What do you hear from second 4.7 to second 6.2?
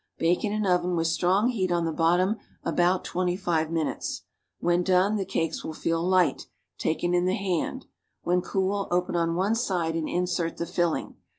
done the cakes will feel